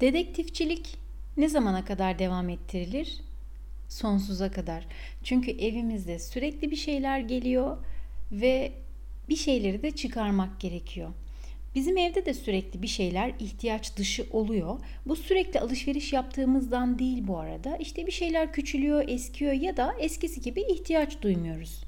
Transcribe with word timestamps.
Dedektifçilik 0.00 0.96
ne 1.36 1.48
zamana 1.48 1.84
kadar 1.84 2.18
devam 2.18 2.48
ettirilir? 2.48 3.20
Sonsuza 3.88 4.50
kadar. 4.50 4.86
Çünkü 5.24 5.50
evimizde 5.50 6.18
sürekli 6.18 6.70
bir 6.70 6.76
şeyler 6.76 7.18
geliyor 7.18 7.76
ve 8.32 8.72
bir 9.28 9.36
şeyleri 9.36 9.82
de 9.82 9.90
çıkarmak 9.90 10.60
gerekiyor. 10.60 11.10
Bizim 11.74 11.98
evde 11.98 12.26
de 12.26 12.34
sürekli 12.34 12.82
bir 12.82 12.86
şeyler 12.86 13.32
ihtiyaç 13.38 13.96
dışı 13.96 14.26
oluyor. 14.32 14.78
Bu 15.06 15.16
sürekli 15.16 15.60
alışveriş 15.60 16.12
yaptığımızdan 16.12 16.98
değil 16.98 17.26
bu 17.26 17.38
arada. 17.38 17.76
İşte 17.76 18.06
bir 18.06 18.12
şeyler 18.12 18.52
küçülüyor, 18.52 19.08
eskiyor 19.08 19.52
ya 19.52 19.76
da 19.76 19.94
eskisi 19.98 20.40
gibi 20.40 20.60
ihtiyaç 20.60 21.22
duymuyoruz. 21.22 21.84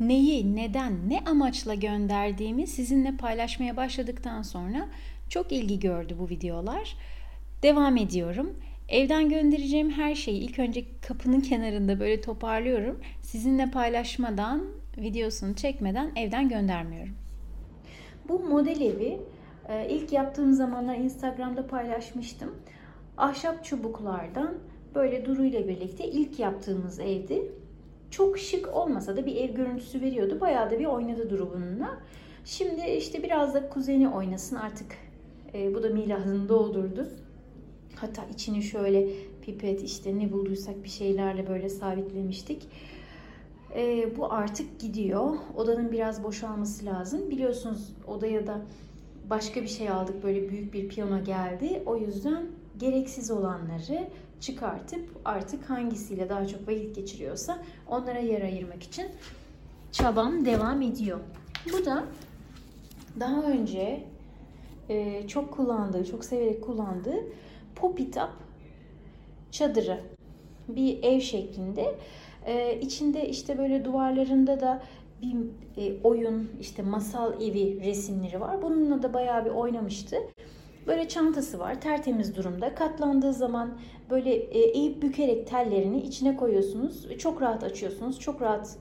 Neyi, 0.00 0.56
neden, 0.56 1.10
ne 1.10 1.20
amaçla 1.20 1.74
gönderdiğimi 1.74 2.66
sizinle 2.66 3.16
paylaşmaya 3.16 3.76
başladıktan 3.76 4.42
sonra 4.42 4.88
çok 5.28 5.52
ilgi 5.52 5.80
gördü 5.80 6.16
bu 6.18 6.28
videolar. 6.28 6.96
Devam 7.62 7.96
ediyorum. 7.96 8.56
Evden 8.88 9.28
göndereceğim 9.28 9.90
her 9.90 10.14
şeyi 10.14 10.40
ilk 10.40 10.58
önce 10.58 10.84
kapının 11.08 11.40
kenarında 11.50 12.00
böyle 12.00 12.20
toparlıyorum. 12.20 13.00
Sizinle 13.22 13.70
paylaşmadan, 13.70 14.62
videosunu 14.96 15.54
çekmeden 15.54 16.12
evden 16.16 16.48
göndermiyorum. 16.48 17.14
Bu 18.28 18.38
model 18.38 18.80
evi 18.80 19.20
e, 19.68 19.88
ilk 19.90 20.12
yaptığım 20.12 20.52
zamanlar 20.52 20.96
Instagram'da 20.96 21.66
paylaşmıştım. 21.66 22.54
Ahşap 23.16 23.64
çubuklardan 23.64 24.54
böyle 24.94 25.26
Duru 25.26 25.44
ile 25.44 25.68
birlikte 25.68 26.04
ilk 26.08 26.38
yaptığımız 26.38 27.00
evdi. 27.00 27.52
Çok 28.10 28.38
şık 28.38 28.74
olmasa 28.74 29.16
da 29.16 29.26
bir 29.26 29.36
ev 29.36 29.54
görüntüsü 29.54 30.00
veriyordu. 30.00 30.40
Bayağı 30.40 30.70
da 30.70 30.78
bir 30.78 30.86
oynadı 30.86 31.30
Duru 31.30 31.52
bununla. 31.54 31.98
Şimdi 32.44 32.86
işte 32.86 33.22
biraz 33.22 33.54
da 33.54 33.68
kuzeni 33.68 34.08
oynasın 34.08 34.56
artık. 34.56 35.07
E, 35.54 35.74
bu 35.74 35.82
da 35.82 35.88
milahını 35.88 36.48
doldurdu. 36.48 37.08
Hatta 37.96 38.24
içini 38.32 38.62
şöyle 38.62 39.08
pipet 39.42 39.82
işte 39.82 40.18
ne 40.18 40.32
bulduysak 40.32 40.84
bir 40.84 40.88
şeylerle 40.88 41.48
böyle 41.48 41.68
sabitlemiştik. 41.68 42.68
E, 43.74 44.16
bu 44.16 44.32
artık 44.32 44.80
gidiyor. 44.80 45.36
Odanın 45.56 45.92
biraz 45.92 46.24
boşalması 46.24 46.86
lazım. 46.86 47.30
Biliyorsunuz 47.30 47.92
odaya 48.06 48.46
da 48.46 48.60
başka 49.30 49.62
bir 49.62 49.68
şey 49.68 49.90
aldık. 49.90 50.22
Böyle 50.22 50.48
büyük 50.48 50.72
bir 50.72 50.88
piyano 50.88 51.24
geldi. 51.24 51.82
O 51.86 51.96
yüzden 51.96 52.46
gereksiz 52.78 53.30
olanları 53.30 54.08
çıkartıp 54.40 55.20
artık 55.24 55.70
hangisiyle 55.70 56.28
daha 56.28 56.46
çok 56.46 56.68
vakit 56.68 56.96
geçiriyorsa 56.96 57.58
onlara 57.88 58.18
yer 58.18 58.42
ayırmak 58.42 58.82
için 58.82 59.06
çabam 59.92 60.44
devam 60.44 60.82
ediyor. 60.82 61.18
Bu 61.72 61.84
da 61.84 62.04
daha 63.20 63.42
önce 63.42 64.04
e, 64.88 65.28
çok 65.28 65.52
kullandığı, 65.52 66.04
çok 66.04 66.24
severek 66.24 66.64
kullandığı 66.64 67.24
Popitap 67.76 68.30
çadırı. 69.50 70.00
Bir 70.68 71.02
ev 71.02 71.20
şeklinde. 71.20 71.94
Ee, 72.46 72.80
içinde 72.80 73.28
işte 73.28 73.58
böyle 73.58 73.84
duvarlarında 73.84 74.60
da 74.60 74.82
bir 75.22 75.34
e, 75.76 76.02
oyun, 76.02 76.50
işte 76.60 76.82
masal 76.82 77.42
evi 77.42 77.84
resimleri 77.84 78.40
var. 78.40 78.62
Bununla 78.62 79.02
da 79.02 79.14
bayağı 79.14 79.44
bir 79.44 79.50
oynamıştı. 79.50 80.16
Böyle 80.86 81.08
çantası 81.08 81.58
var, 81.58 81.80
tertemiz 81.80 82.36
durumda. 82.36 82.74
Katlandığı 82.74 83.32
zaman 83.32 83.78
böyle 84.10 84.34
e, 84.34 84.58
eğip 84.58 85.02
bükerek 85.02 85.46
tellerini 85.46 86.00
içine 86.00 86.36
koyuyorsunuz. 86.36 87.18
Çok 87.18 87.42
rahat 87.42 87.64
açıyorsunuz, 87.64 88.20
çok 88.20 88.42
rahat 88.42 88.76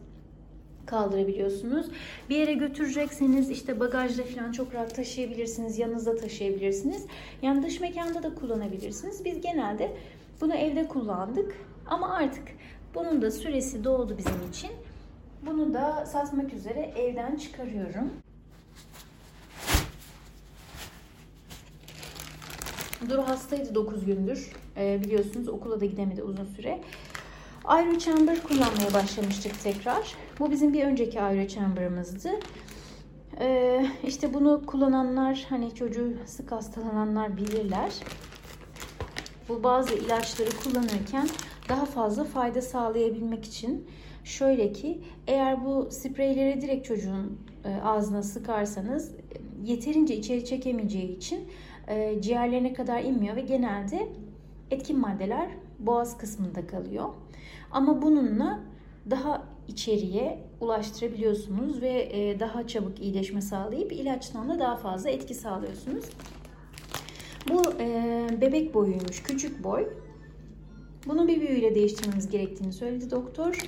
kaldırabiliyorsunuz. 0.87 1.85
Bir 2.29 2.35
yere 2.35 2.53
götürecekseniz 2.53 3.49
işte 3.49 3.79
bagajda 3.79 4.23
falan 4.23 4.51
çok 4.51 4.73
rahat 4.73 4.95
taşıyabilirsiniz. 4.95 5.79
Yanınızda 5.79 6.15
taşıyabilirsiniz. 6.15 7.05
Yani 7.41 7.65
dış 7.65 7.79
mekanda 7.79 8.23
da 8.23 8.35
kullanabilirsiniz. 8.35 9.25
Biz 9.25 9.41
genelde 9.41 9.97
bunu 10.41 10.55
evde 10.55 10.87
kullandık. 10.87 11.55
Ama 11.85 12.13
artık 12.13 12.43
bunun 12.95 13.21
da 13.21 13.31
süresi 13.31 13.83
doldu 13.83 14.17
bizim 14.17 14.49
için. 14.51 14.71
Bunu 15.45 15.73
da 15.73 16.05
satmak 16.05 16.53
üzere 16.53 16.79
evden 16.79 17.35
çıkarıyorum. 17.35 18.09
Duru 23.09 23.27
hastaydı 23.27 23.75
9 23.75 24.05
gündür. 24.05 24.51
Ee, 24.77 24.99
biliyorsunuz 25.03 25.47
okula 25.47 25.81
da 25.81 25.85
gidemedi 25.85 26.23
uzun 26.23 26.45
süre. 26.45 26.79
Aero 27.67 27.97
chamber 27.97 28.43
kullanmaya 28.43 28.93
başlamıştık 28.93 29.63
tekrar. 29.63 30.15
Bu 30.39 30.51
bizim 30.51 30.73
bir 30.73 30.83
önceki 30.83 31.21
aero 31.21 31.47
chamber'ımızdı. 31.47 32.29
Ee, 33.39 33.85
işte 34.03 34.33
bunu 34.33 34.65
kullananlar 34.65 35.45
hani 35.49 35.75
çocuğu 35.75 36.13
sık 36.25 36.51
hastalananlar 36.51 37.37
bilirler. 37.37 37.93
Bu 39.49 39.63
bazı 39.63 39.93
ilaçları 39.93 40.49
kullanırken 40.63 41.27
daha 41.69 41.85
fazla 41.85 42.23
fayda 42.23 42.61
sağlayabilmek 42.61 43.45
için 43.45 43.87
şöyle 44.23 44.71
ki 44.73 45.01
eğer 45.27 45.65
bu 45.65 45.87
spreyleri 45.91 46.61
direkt 46.61 46.87
çocuğun 46.87 47.39
e, 47.65 47.81
ağzına 47.83 48.23
sıkarsanız 48.23 49.11
yeterince 49.63 50.15
içeri 50.15 50.45
çekemeyeceği 50.45 51.17
için 51.17 51.39
e, 51.87 52.21
ciğerlerine 52.21 52.73
kadar 52.73 53.03
inmiyor 53.03 53.35
ve 53.35 53.41
genelde 53.41 54.07
etkin 54.71 54.99
maddeler 54.99 55.47
boğaz 55.79 56.17
kısmında 56.17 56.67
kalıyor. 56.67 57.09
Ama 57.71 58.01
bununla 58.01 58.59
daha 59.09 59.43
içeriye 59.67 60.43
ulaştırabiliyorsunuz 60.61 61.81
ve 61.81 62.09
e, 62.11 62.39
daha 62.39 62.67
çabuk 62.67 62.99
iyileşme 62.99 63.41
sağlayıp 63.41 63.91
ilaçtan 63.91 64.49
da 64.49 64.59
daha 64.59 64.75
fazla 64.75 65.09
etki 65.09 65.33
sağlıyorsunuz. 65.33 66.05
Bu 67.49 67.61
e, 67.79 68.27
bebek 68.41 68.73
boyuymuş, 68.73 69.23
küçük 69.23 69.63
boy. 69.63 69.87
Bunu 71.07 71.27
bir 71.27 71.41
büyüyle 71.41 71.75
değiştirmemiz 71.75 72.29
gerektiğini 72.29 72.73
söyledi 72.73 73.11
doktor. 73.11 73.59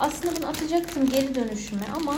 Aslında 0.00 0.36
bunu 0.36 0.46
atacaktım 0.46 1.06
geri 1.06 1.34
dönüşüme 1.34 1.82
ama 1.96 2.14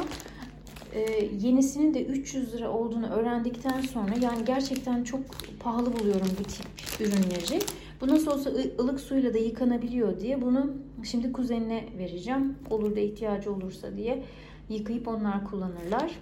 e, 0.92 1.28
yenisinin 1.40 1.94
de 1.94 2.04
300 2.04 2.54
lira 2.54 2.70
olduğunu 2.70 3.10
öğrendikten 3.10 3.80
sonra 3.80 4.14
yani 4.22 4.44
gerçekten 4.44 5.04
çok 5.04 5.20
pahalı 5.60 5.98
buluyorum 5.98 6.28
bu 6.40 6.42
tip 6.42 6.66
ürünleri. 7.00 7.62
Bu 8.00 8.08
nasıl 8.08 8.30
olsa 8.30 8.50
ılık 8.80 9.00
suyla 9.00 9.34
da 9.34 9.38
yıkanabiliyor 9.38 10.20
diye 10.20 10.42
bunu 10.42 10.72
şimdi 11.04 11.32
kuzenine 11.32 11.88
vereceğim. 11.98 12.58
Olur 12.70 12.96
da 12.96 13.00
ihtiyacı 13.00 13.52
olursa 13.52 13.96
diye 13.96 14.24
yıkayıp 14.68 15.08
onlar 15.08 15.44
kullanırlar. 15.44 16.18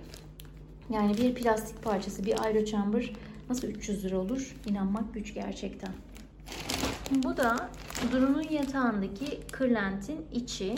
Yani 0.91 1.17
bir 1.19 1.35
plastik 1.35 1.83
parçası, 1.83 2.27
bir 2.27 2.45
aero 2.45 2.65
chamber 2.65 3.13
nasıl 3.51 3.69
300 3.69 4.05
lira 4.05 4.19
olur? 4.19 4.57
İnanmak 4.67 5.15
güç 5.15 5.35
gerçekten. 5.35 5.93
Bu 7.11 7.37
da 7.37 7.71
Duru'nun 8.13 8.45
yatağındaki 8.51 9.41
kırlentin 9.53 10.27
içi. 10.33 10.75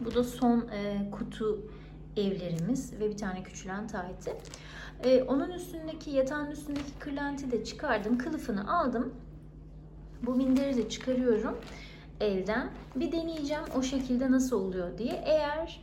Bu 0.00 0.14
da 0.14 0.24
son 0.24 0.68
e, 0.72 1.10
kutu 1.10 1.60
evlerimiz 2.16 2.92
ve 3.00 3.10
bir 3.10 3.16
tane 3.16 3.42
küçülen 3.42 3.86
tayti. 3.86 4.32
E, 5.04 5.22
onun 5.22 5.50
üstündeki 5.50 6.10
yatağın 6.10 6.50
üstündeki 6.50 6.92
kırlenti 6.98 7.50
de 7.50 7.64
çıkardım. 7.64 8.18
Kılıfını 8.18 8.78
aldım. 8.78 9.14
Bu 10.22 10.34
minderi 10.34 10.76
de 10.76 10.88
çıkarıyorum 10.88 11.58
elden. 12.20 12.70
Bir 12.96 13.12
deneyeceğim 13.12 13.62
o 13.76 13.82
şekilde 13.82 14.30
nasıl 14.30 14.60
oluyor 14.60 14.98
diye. 14.98 15.22
Eğer 15.26 15.80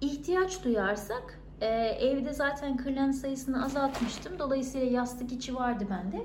ihtiyaç 0.00 0.64
duyarsak 0.64 1.40
e, 1.60 1.66
evde 2.00 2.32
zaten 2.32 2.76
kırlent 2.76 3.14
sayısını 3.14 3.64
azaltmıştım. 3.64 4.38
Dolayısıyla 4.38 4.86
yastık 4.86 5.32
içi 5.32 5.54
vardı 5.54 5.86
bende. 5.90 6.24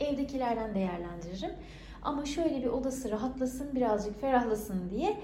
Evdekilerden 0.00 0.74
değerlendiririm. 0.74 1.52
Ama 2.02 2.24
şöyle 2.24 2.62
bir 2.62 2.66
odası 2.66 3.10
rahatlasın, 3.10 3.74
birazcık 3.74 4.20
ferahlasın 4.20 4.90
diye 4.90 5.20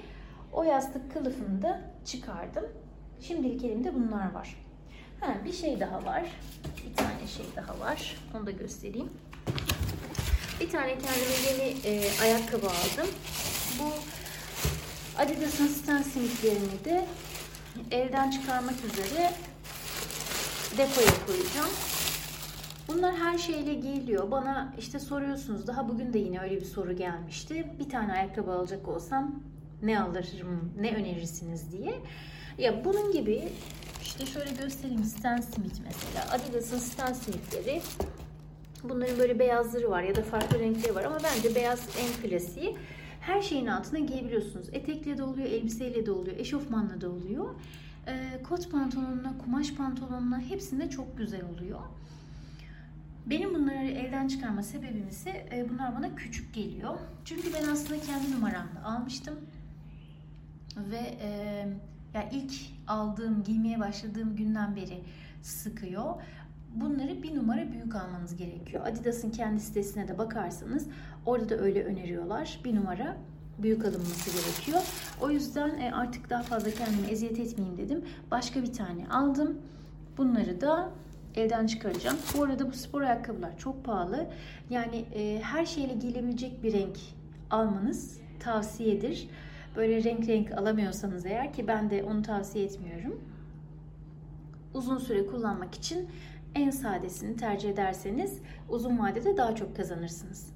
o 0.52 0.62
yastık 0.62 1.12
kılıfını 1.12 1.62
da 1.62 1.80
çıkardım. 2.04 2.64
Şimdilik 3.20 3.64
elimde 3.64 3.94
bunlar 3.94 4.32
var. 4.32 4.56
Ha, 5.20 5.34
bir 5.44 5.52
şey 5.52 5.80
daha 5.80 6.04
var. 6.04 6.24
Bir 6.86 6.96
tane 6.96 7.26
şey 7.26 7.46
daha 7.56 7.80
var. 7.80 8.16
Onu 8.36 8.46
da 8.46 8.50
göstereyim. 8.50 9.10
Bir 10.60 10.70
tane 10.70 10.98
kendime 10.98 11.64
yeni 11.64 11.76
e, 11.86 12.20
ayakkabı 12.22 12.66
aldım. 12.66 13.10
Bu 13.78 13.92
Adidas'ın 15.18 15.66
stan 15.66 16.02
simitlerini 16.02 16.84
de 16.84 17.06
evden 17.90 18.30
çıkarmak 18.30 18.74
üzere 18.84 19.32
depoya 20.78 21.26
koyacağım. 21.26 21.70
Bunlar 22.88 23.16
her 23.16 23.38
şeyle 23.38 23.74
geliyor. 23.74 24.30
Bana 24.30 24.74
işte 24.78 24.98
soruyorsunuz. 24.98 25.66
Daha 25.66 25.88
bugün 25.88 26.12
de 26.12 26.18
yine 26.18 26.40
öyle 26.40 26.56
bir 26.56 26.66
soru 26.66 26.96
gelmişti. 26.96 27.66
Bir 27.78 27.88
tane 27.88 28.12
ayakkabı 28.12 28.52
alacak 28.52 28.88
olsam 28.88 29.34
ne 29.82 30.00
alırım, 30.00 30.72
ne 30.80 30.94
önerirsiniz 30.94 31.72
diye. 31.72 31.94
Ya 32.58 32.84
bunun 32.84 33.12
gibi 33.12 33.48
işte 34.02 34.26
şöyle 34.26 34.50
göstereyim 34.50 35.04
Stan 35.04 35.40
Smith 35.40 35.80
mesela. 35.84 36.30
Adidas'ın 36.30 36.78
Stan 36.78 37.12
Smith'leri 37.12 37.82
Bunların 38.84 39.18
böyle 39.18 39.38
beyazları 39.38 39.90
var 39.90 40.02
ya 40.02 40.14
da 40.14 40.22
farklı 40.22 40.58
renkleri 40.58 40.94
var 40.94 41.04
ama 41.04 41.18
bence 41.24 41.54
beyaz 41.54 41.88
en 41.98 42.28
klasiği. 42.28 42.76
Her 43.20 43.42
şeyin 43.42 43.66
altına 43.66 43.98
giyebiliyorsunuz. 43.98 44.68
Etekle 44.72 45.18
de 45.18 45.22
oluyor, 45.22 45.48
elbiseyle 45.48 46.06
de 46.06 46.10
oluyor, 46.10 46.36
eşofmanla 46.36 47.00
da 47.00 47.10
oluyor. 47.10 47.54
E, 48.06 48.42
kot 48.48 48.70
pantolonuna, 48.70 49.38
kumaş 49.44 49.74
pantolonuna 49.74 50.40
hepsinde 50.40 50.90
çok 50.90 51.18
güzel 51.18 51.42
oluyor. 51.44 51.80
Benim 53.26 53.54
bunları 53.54 53.86
elden 53.86 54.28
çıkarma 54.28 54.62
sebebim 54.62 55.08
ise 55.08 55.30
e, 55.30 55.66
bunlar 55.70 55.96
bana 55.96 56.14
küçük 56.14 56.54
geliyor. 56.54 56.98
Çünkü 57.24 57.54
ben 57.54 57.68
aslında 57.68 58.00
kendi 58.00 58.32
numaramda 58.32 58.84
almıştım. 58.84 59.34
Ve 60.76 61.16
e, 61.22 61.28
ya 62.14 62.30
ilk 62.32 62.52
aldığım, 62.86 63.42
giymeye 63.42 63.80
başladığım 63.80 64.36
günden 64.36 64.76
beri 64.76 65.02
sıkıyor. 65.42 66.14
Bunları 66.74 67.22
bir 67.22 67.36
numara 67.36 67.72
büyük 67.72 67.94
almanız 67.96 68.36
gerekiyor. 68.36 68.86
Adidas'ın 68.86 69.30
kendi 69.30 69.60
sitesine 69.60 70.08
de 70.08 70.18
bakarsanız 70.18 70.86
orada 71.26 71.48
da 71.48 71.56
öyle 71.56 71.84
öneriyorlar. 71.84 72.60
Bir 72.64 72.76
numara 72.76 73.16
büyük 73.58 73.84
alınması 73.84 74.30
gerekiyor. 74.30 74.80
O 75.20 75.30
yüzden 75.30 75.80
e, 75.80 75.92
artık 75.92 76.30
daha 76.30 76.42
fazla 76.42 76.70
kendimi 76.70 77.06
eziyet 77.06 77.38
etmeyeyim 77.38 77.78
dedim. 77.78 78.04
Başka 78.30 78.62
bir 78.62 78.72
tane 78.72 79.08
aldım. 79.08 79.58
Bunları 80.18 80.60
da 80.60 80.90
elden 81.34 81.66
çıkaracağım. 81.66 82.16
Bu 82.36 82.44
arada 82.44 82.68
bu 82.68 82.72
spor 82.72 83.02
ayakkabılar 83.02 83.58
çok 83.58 83.84
pahalı. 83.84 84.26
Yani 84.70 85.04
e, 85.14 85.40
her 85.42 85.66
şeyle 85.66 85.94
giyilebilecek 85.94 86.62
bir 86.62 86.72
renk 86.72 86.96
almanız 87.50 88.18
tavsiyedir. 88.40 89.28
Böyle 89.76 90.04
renk 90.04 90.28
renk 90.28 90.52
alamıyorsanız 90.52 91.26
eğer 91.26 91.52
ki 91.52 91.68
ben 91.68 91.90
de 91.90 92.04
onu 92.04 92.22
tavsiye 92.22 92.64
etmiyorum. 92.64 93.20
Uzun 94.74 94.98
süre 94.98 95.26
kullanmak 95.26 95.74
için 95.74 96.08
en 96.54 96.70
sadesini 96.70 97.36
tercih 97.36 97.70
ederseniz 97.70 98.38
uzun 98.68 98.98
vadede 98.98 99.36
daha 99.36 99.54
çok 99.54 99.76
kazanırsınız. 99.76 100.52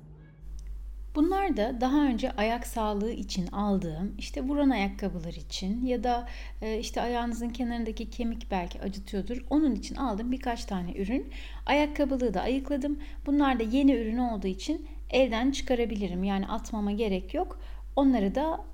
Bunlar 1.14 1.56
da 1.56 1.80
daha 1.80 2.04
önce 2.06 2.32
ayak 2.32 2.66
sağlığı 2.66 3.10
için 3.10 3.46
aldığım 3.46 4.14
işte 4.18 4.42
vuran 4.42 4.70
ayakkabılar 4.70 5.32
için 5.32 5.86
ya 5.86 6.04
da 6.04 6.28
e, 6.62 6.78
işte 6.78 7.00
ayağınızın 7.00 7.48
kenarındaki 7.48 8.10
kemik 8.10 8.50
belki 8.50 8.80
acıtıyordur. 8.80 9.44
Onun 9.50 9.74
için 9.74 9.94
aldım 9.94 10.32
birkaç 10.32 10.64
tane 10.64 10.92
ürün. 10.92 11.32
Ayakkabılığı 11.66 12.34
da 12.34 12.40
ayıkladım. 12.40 12.98
Bunlar 13.26 13.58
da 13.58 13.62
yeni 13.62 13.94
ürün 13.94 14.18
olduğu 14.18 14.46
için 14.46 14.86
elden 15.10 15.50
çıkarabilirim. 15.50 16.24
Yani 16.24 16.46
atmama 16.46 16.92
gerek 16.92 17.34
yok. 17.34 17.60
Onları 17.96 18.34
da 18.34 18.64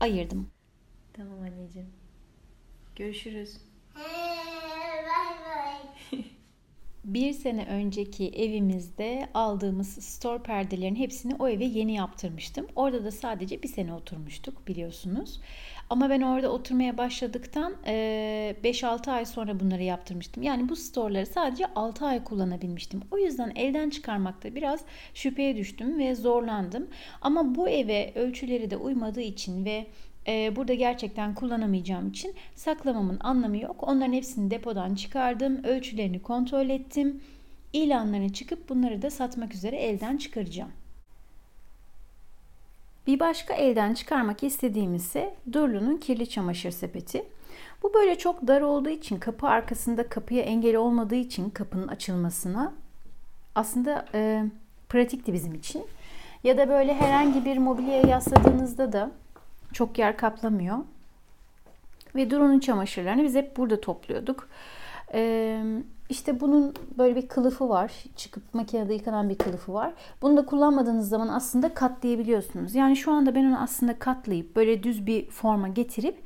ayırdım. 0.00 0.50
Tamam 1.12 1.40
anneciğim. 1.40 1.88
Görüşürüz. 2.96 3.56
Bir 7.06 7.32
sene 7.32 7.66
önceki 7.66 8.28
evimizde 8.28 9.28
aldığımız 9.34 9.88
store 9.88 10.42
perdelerin 10.42 10.94
hepsini 10.94 11.34
o 11.38 11.48
eve 11.48 11.64
yeni 11.64 11.94
yaptırmıştım. 11.94 12.66
Orada 12.76 13.04
da 13.04 13.10
sadece 13.10 13.62
bir 13.62 13.68
sene 13.68 13.94
oturmuştuk 13.94 14.68
biliyorsunuz. 14.68 15.40
Ama 15.90 16.10
ben 16.10 16.20
orada 16.20 16.52
oturmaya 16.52 16.98
başladıktan 16.98 17.74
5-6 17.86 19.10
ay 19.10 19.26
sonra 19.26 19.60
bunları 19.60 19.82
yaptırmıştım. 19.82 20.42
Yani 20.42 20.68
bu 20.68 20.76
storeları 20.76 21.26
sadece 21.26 21.66
6 21.66 22.06
ay 22.06 22.24
kullanabilmiştim. 22.24 23.02
O 23.10 23.18
yüzden 23.18 23.52
elden 23.56 23.90
çıkarmakta 23.90 24.54
biraz 24.54 24.80
şüpheye 25.14 25.56
düştüm 25.56 25.98
ve 25.98 26.14
zorlandım. 26.14 26.86
Ama 27.22 27.54
bu 27.54 27.68
eve 27.68 28.12
ölçüleri 28.14 28.70
de 28.70 28.76
uymadığı 28.76 29.20
için 29.20 29.64
ve 29.64 29.86
e, 30.28 30.56
burada 30.56 30.74
gerçekten 30.74 31.34
kullanamayacağım 31.34 32.08
için 32.08 32.34
saklamamın 32.54 33.18
anlamı 33.20 33.58
yok. 33.58 33.88
Onların 33.88 34.12
hepsini 34.12 34.50
depodan 34.50 34.94
çıkardım, 34.94 35.64
ölçülerini 35.64 36.22
kontrol 36.22 36.68
ettim. 36.68 37.20
İlanlarına 37.72 38.32
çıkıp 38.32 38.68
bunları 38.68 39.02
da 39.02 39.10
satmak 39.10 39.54
üzere 39.54 39.76
elden 39.76 40.16
çıkaracağım. 40.16 40.70
Bir 43.06 43.20
başka 43.20 43.54
elden 43.54 43.94
çıkarmak 43.94 44.42
istediğim 44.42 44.94
ise 44.94 45.34
Durlu'nun 45.52 45.96
kirli 45.96 46.28
çamaşır 46.28 46.70
sepeti. 46.70 47.24
Bu 47.82 47.94
böyle 47.94 48.18
çok 48.18 48.46
dar 48.46 48.60
olduğu 48.60 48.88
için 48.88 49.18
kapı 49.18 49.46
arkasında 49.46 50.08
kapıya 50.08 50.42
engel 50.42 50.76
olmadığı 50.76 51.14
için 51.14 51.50
kapının 51.50 51.88
açılmasına 51.88 52.72
aslında 53.54 54.04
e, 54.14 54.44
pratikti 54.88 55.32
bizim 55.32 55.54
için. 55.54 55.84
Ya 56.44 56.58
da 56.58 56.68
böyle 56.68 56.94
herhangi 56.94 57.44
bir 57.44 57.58
mobilyaya 57.58 58.02
yasladığınızda 58.02 58.92
da 58.92 59.10
çok 59.76 59.98
yer 59.98 60.16
kaplamıyor. 60.16 60.78
Ve 62.14 62.30
Duru'nun 62.30 62.58
çamaşırlarını 62.60 63.24
biz 63.24 63.34
hep 63.34 63.56
burada 63.56 63.80
topluyorduk. 63.80 64.48
Ee, 65.14 65.62
işte 66.08 66.40
bunun 66.40 66.74
böyle 66.98 67.16
bir 67.16 67.28
kılıfı 67.28 67.68
var. 67.68 67.92
Çıkıp 68.16 68.54
makinede 68.54 68.94
yıkanan 68.94 69.28
bir 69.28 69.38
kılıfı 69.38 69.72
var. 69.72 69.92
Bunu 70.22 70.36
da 70.36 70.46
kullanmadığınız 70.46 71.08
zaman 71.08 71.28
aslında 71.28 71.74
katlayabiliyorsunuz. 71.74 72.74
Yani 72.74 72.96
şu 72.96 73.12
anda 73.12 73.34
ben 73.34 73.44
onu 73.44 73.62
aslında 73.62 73.98
katlayıp 73.98 74.56
böyle 74.56 74.82
düz 74.82 75.06
bir 75.06 75.30
forma 75.30 75.68
getirip 75.68 76.18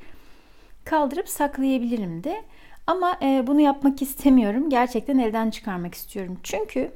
kaldırıp 0.85 1.29
saklayabilirim 1.29 2.23
de. 2.23 2.43
Ama 2.87 3.17
e, 3.21 3.43
bunu 3.47 3.61
yapmak 3.61 4.01
istemiyorum. 4.01 4.69
Gerçekten 4.69 5.17
elden 5.17 5.49
çıkarmak 5.49 5.95
istiyorum. 5.95 6.37
Çünkü 6.43 6.91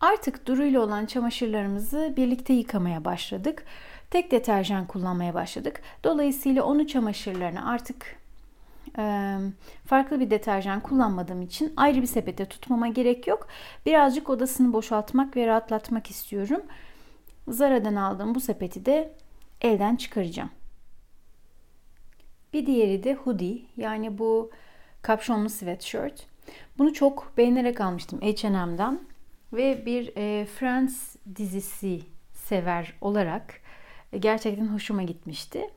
artık 0.00 0.46
Duru 0.46 0.64
ile 0.64 0.78
olan 0.78 1.06
çamaşırlarımızı 1.06 2.14
birlikte 2.16 2.52
yıkamaya 2.52 3.04
başladık 3.04 3.64
tek 4.10 4.30
deterjan 4.30 4.86
kullanmaya 4.86 5.34
başladık. 5.34 5.82
Dolayısıyla 6.04 6.62
onu 6.62 6.86
çamaşırlarını 6.86 7.70
artık 7.70 8.16
e, 8.98 9.36
farklı 9.86 10.20
bir 10.20 10.30
deterjan 10.30 10.80
kullanmadığım 10.80 11.42
için 11.42 11.72
ayrı 11.76 12.02
bir 12.02 12.06
sepete 12.06 12.44
tutmama 12.44 12.88
gerek 12.88 13.26
yok. 13.26 13.48
Birazcık 13.86 14.30
odasını 14.30 14.72
boşaltmak 14.72 15.36
ve 15.36 15.46
rahatlatmak 15.46 16.10
istiyorum. 16.10 16.62
Zara'dan 17.48 17.94
aldığım 17.94 18.34
bu 18.34 18.40
sepeti 18.40 18.86
de 18.86 19.14
elden 19.60 19.96
çıkaracağım. 19.96 20.50
Bir 22.52 22.66
diğeri 22.66 23.04
de 23.04 23.14
hoodie 23.14 23.62
yani 23.76 24.18
bu 24.18 24.50
kapşonlu 25.02 25.48
sweatshirt. 25.48 26.26
Bunu 26.78 26.92
çok 26.92 27.32
beğenerek 27.36 27.80
almıştım 27.80 28.20
H&M'den 28.20 29.00
ve 29.52 29.86
bir 29.86 30.12
e, 30.16 30.46
Friends 30.46 31.16
dizisi 31.36 32.00
sever 32.32 32.94
olarak 33.00 33.60
gerçekten 34.18 34.66
hoşuma 34.66 35.02
gitmişti. 35.02 35.70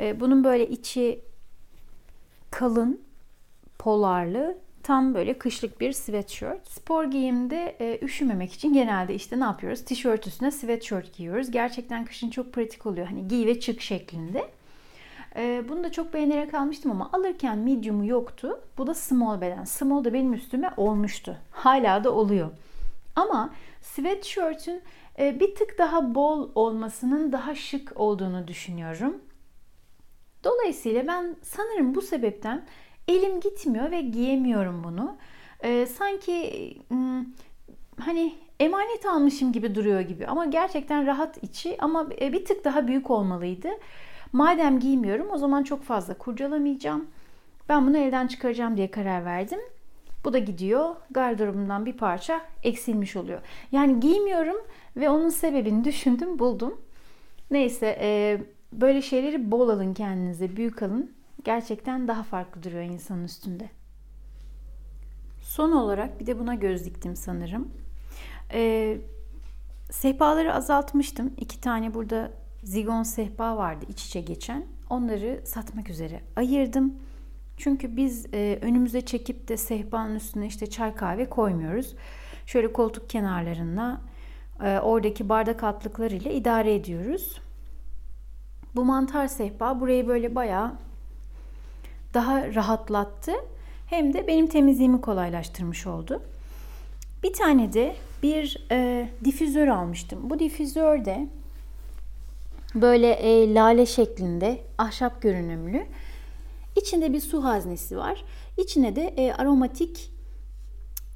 Ee, 0.00 0.20
bunun 0.20 0.44
böyle 0.44 0.68
içi 0.68 1.20
kalın, 2.50 3.00
polarlı, 3.78 4.58
tam 4.82 5.14
böyle 5.14 5.38
kışlık 5.38 5.80
bir 5.80 5.92
sweatshirt. 5.92 6.68
Spor 6.68 7.04
giyimde 7.04 7.76
e, 7.80 7.98
üşümemek 8.04 8.52
için 8.52 8.72
genelde 8.72 9.14
işte 9.14 9.40
ne 9.40 9.44
yapıyoruz? 9.44 9.84
Tişört 9.84 10.26
üstüne 10.26 10.50
sweatshirt 10.50 11.16
giyiyoruz. 11.16 11.50
Gerçekten 11.50 12.04
kışın 12.04 12.30
çok 12.30 12.52
pratik 12.52 12.86
oluyor. 12.86 13.06
Hani 13.06 13.28
giy 13.28 13.46
ve 13.46 13.60
çık 13.60 13.80
şeklinde. 13.80 14.50
E, 15.36 15.64
bunu 15.68 15.84
da 15.84 15.92
çok 15.92 16.14
beğenerek 16.14 16.54
almıştım 16.54 16.90
ama 16.90 17.10
alırken 17.12 17.58
medium'u 17.58 18.06
yoktu. 18.06 18.60
Bu 18.78 18.86
da 18.86 18.94
small 18.94 19.40
beden. 19.40 19.64
Small 19.64 20.04
da 20.04 20.12
benim 20.12 20.34
üstüme 20.34 20.70
olmuştu. 20.76 21.36
Hala 21.50 22.04
da 22.04 22.14
oluyor. 22.14 22.50
Ama 23.16 23.54
sweatshirt'ün 23.80 24.82
ee, 25.18 25.40
bir 25.40 25.54
tık 25.54 25.78
daha 25.78 26.14
bol 26.14 26.50
olmasının 26.54 27.32
daha 27.32 27.54
şık 27.54 27.92
olduğunu 27.96 28.48
düşünüyorum. 28.48 29.22
Dolayısıyla 30.44 31.06
ben 31.06 31.36
sanırım 31.42 31.94
bu 31.94 32.02
sebepten 32.02 32.66
elim 33.08 33.40
gitmiyor 33.40 33.90
ve 33.90 34.00
giyemiyorum 34.00 34.84
bunu. 34.84 35.16
Ee, 35.64 35.86
sanki 35.86 36.78
hani 38.00 38.34
emanet 38.60 39.06
almışım 39.06 39.52
gibi 39.52 39.74
duruyor 39.74 40.00
gibi 40.00 40.26
ama 40.26 40.44
gerçekten 40.44 41.06
rahat 41.06 41.42
içi 41.42 41.76
ama 41.80 42.06
e, 42.20 42.32
bir 42.32 42.44
tık 42.44 42.64
daha 42.64 42.86
büyük 42.86 43.10
olmalıydı. 43.10 43.68
Madem 44.32 44.80
giymiyorum 44.80 45.28
o 45.32 45.38
zaman 45.38 45.62
çok 45.62 45.82
fazla 45.82 46.18
kurcalamayacağım. 46.18 47.06
Ben 47.68 47.86
bunu 47.86 47.98
elden 47.98 48.26
çıkaracağım 48.26 48.76
diye 48.76 48.90
karar 48.90 49.24
verdim. 49.24 49.60
Bu 50.24 50.32
da 50.32 50.38
gidiyor. 50.38 50.96
Gardırobumdan 51.10 51.86
bir 51.86 51.96
parça 51.96 52.40
eksilmiş 52.62 53.16
oluyor. 53.16 53.40
Yani 53.72 54.00
giymiyorum 54.00 54.56
ve 54.96 55.10
onun 55.10 55.28
sebebini 55.28 55.84
düşündüm, 55.84 56.38
buldum. 56.38 56.80
Neyse 57.50 57.98
e, 58.00 58.40
böyle 58.72 59.02
şeyleri 59.02 59.50
bol 59.50 59.68
alın 59.68 59.94
kendinize, 59.94 60.56
büyük 60.56 60.82
alın. 60.82 61.12
Gerçekten 61.44 62.08
daha 62.08 62.22
farklı 62.22 62.62
duruyor 62.62 62.82
insanın 62.82 63.24
üstünde. 63.24 63.70
Son 65.42 65.72
olarak 65.72 66.20
bir 66.20 66.26
de 66.26 66.38
buna 66.38 66.54
göz 66.54 66.84
diktim 66.84 67.16
sanırım. 67.16 67.68
E, 68.52 68.96
sehpaları 69.90 70.54
azaltmıştım. 70.54 71.32
İki 71.38 71.60
tane 71.60 71.94
burada 71.94 72.30
zigon 72.62 73.02
sehpa 73.02 73.56
vardı 73.56 73.84
iç 73.88 74.06
içe 74.06 74.20
geçen. 74.20 74.64
Onları 74.90 75.40
satmak 75.44 75.90
üzere 75.90 76.20
ayırdım. 76.36 76.94
Çünkü 77.56 77.96
biz 77.96 78.26
e, 78.34 78.58
önümüze 78.62 79.00
çekip 79.00 79.48
de 79.48 79.56
sehpanın 79.56 80.14
üstüne 80.14 80.46
işte 80.46 80.66
çay 80.70 80.94
kahve 80.94 81.28
koymuyoruz. 81.28 81.94
Şöyle 82.46 82.72
koltuk 82.72 83.10
kenarlarına 83.10 84.00
e, 84.64 84.78
oradaki 84.78 85.28
bardak 85.28 85.64
altlıklarıyla 85.64 86.30
idare 86.30 86.74
ediyoruz. 86.74 87.40
Bu 88.76 88.84
mantar 88.84 89.26
sehpa 89.26 89.80
burayı 89.80 90.08
böyle 90.08 90.34
bayağı 90.34 90.72
daha 92.14 92.54
rahatlattı. 92.54 93.32
Hem 93.86 94.14
de 94.14 94.26
benim 94.26 94.46
temizliğimi 94.46 95.00
kolaylaştırmış 95.00 95.86
oldu. 95.86 96.22
Bir 97.22 97.32
tane 97.32 97.72
de 97.72 97.96
bir 98.22 98.66
e, 98.70 99.08
difüzör 99.24 99.68
almıştım. 99.68 100.30
Bu 100.30 100.38
difüzör 100.38 101.04
de 101.04 101.26
böyle 102.74 103.12
e, 103.12 103.54
lale 103.54 103.86
şeklinde 103.86 104.60
ahşap 104.78 105.22
görünümlü. 105.22 105.86
İçinde 106.76 107.12
bir 107.12 107.20
su 107.20 107.44
haznesi 107.44 107.96
var. 107.96 108.24
İçine 108.56 108.96
de 108.96 109.02
e, 109.02 109.32
aromatik 109.32 110.14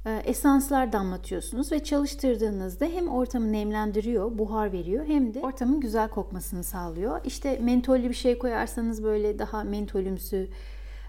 e, 0.05 0.21
esanslar 0.25 0.93
damlatıyorsunuz 0.93 1.71
ve 1.71 1.83
çalıştırdığınızda 1.83 2.85
hem 2.85 3.07
ortamı 3.07 3.51
nemlendiriyor, 3.51 4.37
buhar 4.37 4.71
veriyor 4.71 5.05
hem 5.07 5.33
de 5.33 5.39
ortamın 5.39 5.79
güzel 5.79 6.09
kokmasını 6.09 6.63
sağlıyor. 6.63 7.21
İşte 7.25 7.59
mentollü 7.61 8.09
bir 8.09 8.13
şey 8.13 8.37
koyarsanız 8.37 9.03
böyle 9.03 9.39
daha 9.39 9.63
mentolümsü, 9.63 10.47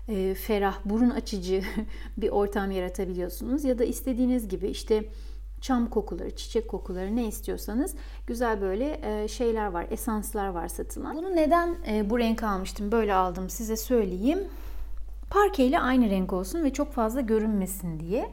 e, 0.08 0.34
ferah, 0.34 0.78
burun 0.84 1.10
açıcı 1.10 1.62
bir 2.16 2.28
ortam 2.28 2.70
yaratabiliyorsunuz. 2.70 3.64
Ya 3.64 3.78
da 3.78 3.84
istediğiniz 3.84 4.48
gibi 4.48 4.68
işte 4.68 5.04
çam 5.60 5.90
kokuları, 5.90 6.36
çiçek 6.36 6.68
kokuları 6.68 7.16
ne 7.16 7.26
istiyorsanız 7.26 7.94
güzel 8.26 8.60
böyle 8.60 9.00
e, 9.02 9.28
şeyler 9.28 9.66
var, 9.66 9.86
esanslar 9.90 10.48
var 10.48 10.68
satılan. 10.68 11.16
Bunu 11.16 11.36
neden 11.36 11.76
bu 12.10 12.18
renk 12.18 12.42
almıştım, 12.42 12.92
böyle 12.92 13.14
aldım 13.14 13.50
size 13.50 13.76
söyleyeyim. 13.76 14.38
Parke 15.30 15.64
ile 15.64 15.80
aynı 15.80 16.10
renk 16.10 16.32
olsun 16.32 16.64
ve 16.64 16.72
çok 16.72 16.92
fazla 16.92 17.20
görünmesin 17.20 18.00
diye. 18.00 18.30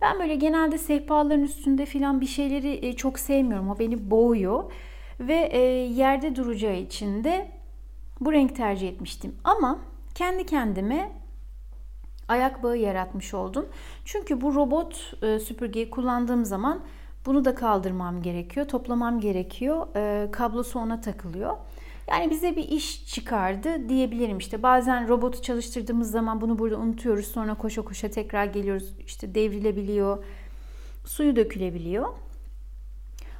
Ben 0.00 0.18
böyle 0.18 0.34
genelde 0.34 0.78
sehpaların 0.78 1.42
üstünde 1.42 1.86
filan 1.86 2.20
bir 2.20 2.26
şeyleri 2.26 2.86
e, 2.86 2.96
çok 2.96 3.18
sevmiyorum. 3.18 3.70
O 3.70 3.78
beni 3.78 4.10
boğuyor. 4.10 4.72
Ve 5.20 5.48
e, 5.52 5.58
yerde 5.88 6.36
duracağı 6.36 6.76
için 6.76 7.24
de 7.24 7.50
bu 8.20 8.32
renk 8.32 8.56
tercih 8.56 8.88
etmiştim. 8.88 9.34
Ama 9.44 9.78
kendi 10.14 10.46
kendime 10.46 11.12
ayak 12.32 12.62
bağı 12.62 12.76
yaratmış 12.76 13.34
oldum. 13.34 13.68
Çünkü 14.04 14.40
bu 14.40 14.54
robot 14.54 15.14
e, 15.22 15.38
süpürgeyi 15.38 15.90
kullandığım 15.90 16.44
zaman 16.44 16.80
bunu 17.26 17.44
da 17.44 17.54
kaldırmam 17.54 18.22
gerekiyor, 18.22 18.68
toplamam 18.68 19.20
gerekiyor. 19.20 19.86
Kablosu 20.32 20.78
ona 20.78 21.00
takılıyor. 21.00 21.56
Yani 22.10 22.30
bize 22.30 22.56
bir 22.56 22.68
iş 22.68 23.06
çıkardı 23.06 23.88
diyebilirim 23.88 24.38
işte. 24.38 24.62
Bazen 24.62 25.08
robotu 25.08 25.42
çalıştırdığımız 25.42 26.10
zaman 26.10 26.40
bunu 26.40 26.58
burada 26.58 26.76
unutuyoruz. 26.76 27.26
Sonra 27.26 27.54
koşa 27.54 27.82
koşa 27.82 28.10
tekrar 28.10 28.44
geliyoruz. 28.44 28.94
İşte 29.06 29.34
devrilebiliyor. 29.34 30.24
Suyu 31.04 31.36
dökülebiliyor. 31.36 32.08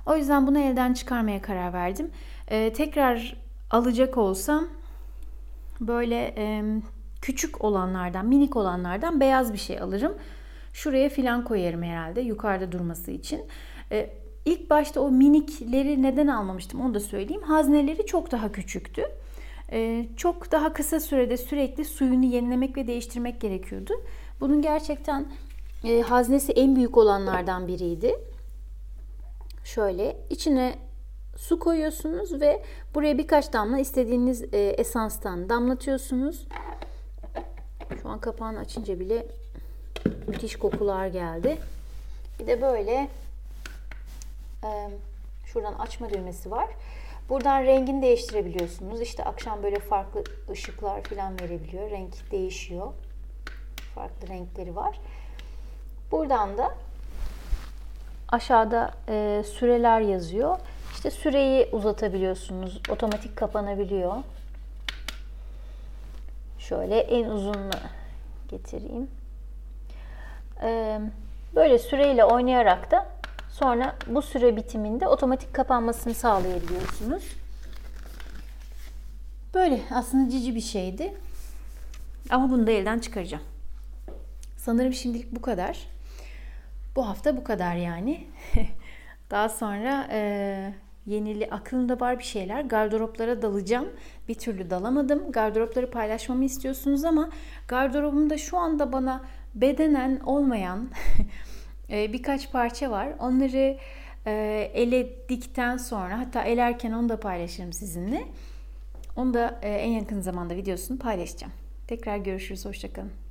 O 0.06 0.16
yüzden 0.16 0.46
bunu 0.46 0.58
elden 0.58 0.94
çıkarmaya 0.94 1.42
karar 1.42 1.72
verdim. 1.72 2.10
Ee, 2.48 2.72
tekrar 2.72 3.36
alacak 3.70 4.18
olsam 4.18 4.66
böyle 5.80 6.34
e, 6.36 6.64
küçük 7.22 7.64
olanlardan, 7.64 8.26
minik 8.26 8.56
olanlardan 8.56 9.20
beyaz 9.20 9.52
bir 9.52 9.58
şey 9.58 9.80
alırım. 9.80 10.14
Şuraya 10.72 11.08
filan 11.08 11.44
koyarım 11.44 11.82
herhalde 11.82 12.20
yukarıda 12.20 12.72
durması 12.72 13.10
için. 13.10 13.40
Ee, 13.92 14.10
İlk 14.44 14.70
başta 14.70 15.00
o 15.00 15.10
minikleri 15.10 16.02
neden 16.02 16.26
almamıştım 16.26 16.80
onu 16.80 16.94
da 16.94 17.00
söyleyeyim. 17.00 17.42
Hazneleri 17.42 18.06
çok 18.06 18.30
daha 18.30 18.52
küçüktü. 18.52 19.02
Ee, 19.72 20.06
çok 20.16 20.52
daha 20.52 20.72
kısa 20.72 21.00
sürede 21.00 21.36
sürekli 21.36 21.84
suyunu 21.84 22.24
yenilemek 22.24 22.76
ve 22.76 22.86
değiştirmek 22.86 23.40
gerekiyordu. 23.40 23.92
Bunun 24.40 24.62
gerçekten 24.62 25.26
e, 25.84 26.00
haznesi 26.00 26.52
en 26.52 26.76
büyük 26.76 26.96
olanlardan 26.96 27.68
biriydi. 27.68 28.14
Şöyle 29.64 30.16
içine 30.30 30.74
su 31.36 31.58
koyuyorsunuz 31.58 32.40
ve 32.40 32.62
buraya 32.94 33.18
birkaç 33.18 33.52
damla 33.52 33.78
istediğiniz 33.78 34.42
e, 34.54 34.58
esanstan 34.58 35.48
damlatıyorsunuz. 35.48 36.46
Şu 38.02 38.08
an 38.08 38.18
kapağını 38.18 38.58
açınca 38.58 39.00
bile 39.00 39.26
müthiş 40.26 40.56
kokular 40.56 41.06
geldi. 41.06 41.58
Bir 42.40 42.46
de 42.46 42.62
böyle 42.62 43.08
şuradan 45.46 45.74
açma 45.74 46.10
düğmesi 46.10 46.50
var. 46.50 46.68
Buradan 47.28 47.62
rengini 47.62 48.02
değiştirebiliyorsunuz. 48.02 49.00
İşte 49.00 49.24
akşam 49.24 49.62
böyle 49.62 49.78
farklı 49.78 50.24
ışıklar 50.50 51.02
falan 51.02 51.40
verebiliyor. 51.40 51.90
Renk 51.90 52.30
değişiyor. 52.30 52.92
Farklı 53.94 54.28
renkleri 54.28 54.76
var. 54.76 55.00
Buradan 56.10 56.58
da 56.58 56.74
aşağıda 58.28 58.90
e, 59.08 59.42
süreler 59.46 60.00
yazıyor. 60.00 60.58
İşte 60.94 61.10
süreyi 61.10 61.68
uzatabiliyorsunuz. 61.72 62.80
Otomatik 62.90 63.36
kapanabiliyor. 63.36 64.14
Şöyle 66.68 66.98
en 66.98 67.24
uzununu 67.24 67.70
getireyim. 68.48 69.10
E, 70.62 71.00
böyle 71.54 71.78
süreyle 71.78 72.24
oynayarak 72.24 72.90
da 72.90 73.12
Sonra 73.52 73.96
bu 74.06 74.22
süre 74.22 74.56
bitiminde 74.56 75.08
otomatik 75.08 75.54
kapanmasını 75.54 76.14
sağlayabiliyorsunuz. 76.14 77.24
Böyle 79.54 79.80
aslında 79.90 80.30
cici 80.30 80.54
bir 80.54 80.60
şeydi. 80.60 81.14
Ama 82.30 82.50
bunu 82.50 82.66
da 82.66 82.70
elden 82.70 82.98
çıkaracağım. 82.98 83.44
Sanırım 84.56 84.92
şimdilik 84.92 85.32
bu 85.32 85.42
kadar. 85.42 85.88
Bu 86.96 87.08
hafta 87.08 87.36
bu 87.36 87.44
kadar 87.44 87.74
yani. 87.76 88.26
Daha 89.30 89.48
sonra 89.48 90.08
e, 90.10 90.74
yenili 91.06 91.50
aklımda 91.50 92.00
var 92.00 92.18
bir 92.18 92.24
şeyler. 92.24 92.60
Gardıroplara 92.60 93.42
dalacağım. 93.42 93.88
Bir 94.28 94.34
türlü 94.34 94.70
dalamadım. 94.70 95.32
Gardıropları 95.32 95.90
paylaşmamı 95.90 96.44
istiyorsunuz 96.44 97.04
ama 97.04 97.30
gardırobumda 97.68 98.38
şu 98.38 98.58
anda 98.58 98.92
bana 98.92 99.22
bedenen 99.54 100.20
olmayan 100.20 100.88
Ee, 101.90 102.12
birkaç 102.12 102.52
parça 102.52 102.90
var. 102.90 103.08
Onları 103.18 103.76
e, 104.26 104.32
eledikten 104.74 105.76
sonra 105.76 106.18
hatta 106.18 106.42
elerken 106.42 106.92
onu 106.92 107.08
da 107.08 107.20
paylaşırım 107.20 107.72
sizinle. 107.72 108.24
Onu 109.16 109.34
da 109.34 109.58
e, 109.62 109.68
en 109.68 109.90
yakın 109.90 110.20
zamanda 110.20 110.56
videosunu 110.56 110.98
paylaşacağım. 110.98 111.52
Tekrar 111.88 112.16
görüşürüz. 112.16 112.64
Hoşçakalın. 112.64 113.21